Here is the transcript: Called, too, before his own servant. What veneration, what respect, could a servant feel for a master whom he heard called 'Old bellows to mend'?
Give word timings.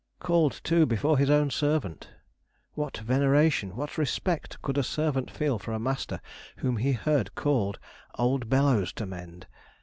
Called, 0.19 0.59
too, 0.63 0.87
before 0.87 1.19
his 1.19 1.29
own 1.29 1.51
servant. 1.51 2.09
What 2.73 2.97
veneration, 2.97 3.75
what 3.75 3.99
respect, 3.99 4.59
could 4.63 4.75
a 4.75 4.81
servant 4.81 5.29
feel 5.29 5.59
for 5.59 5.73
a 5.73 5.79
master 5.79 6.19
whom 6.57 6.77
he 6.77 6.93
heard 6.93 7.35
called 7.35 7.77
'Old 8.17 8.49
bellows 8.49 8.91
to 8.93 9.05
mend'? 9.05 9.45